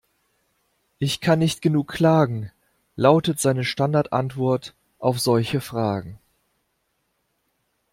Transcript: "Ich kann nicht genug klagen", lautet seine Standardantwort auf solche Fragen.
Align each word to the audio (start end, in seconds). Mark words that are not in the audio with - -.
"Ich 0.97 1.21
kann 1.21 1.37
nicht 1.37 1.61
genug 1.61 1.89
klagen", 1.89 2.51
lautet 2.95 3.39
seine 3.39 3.63
Standardantwort 3.63 4.73
auf 4.97 5.19
solche 5.19 5.61
Fragen. 5.61 6.17